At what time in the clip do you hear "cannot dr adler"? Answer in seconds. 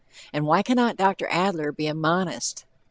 0.63-1.71